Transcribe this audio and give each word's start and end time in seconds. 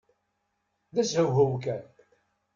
D 0.93 0.95
ashewhew 1.01 1.53
kan! 1.63 1.83